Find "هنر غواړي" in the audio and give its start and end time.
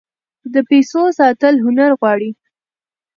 1.65-2.31